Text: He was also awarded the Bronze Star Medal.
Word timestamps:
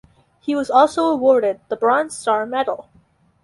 He 0.39 0.55
was 0.55 0.71
also 0.71 1.05
awarded 1.09 1.59
the 1.69 1.75
Bronze 1.75 2.17
Star 2.17 2.47
Medal. 2.47 2.89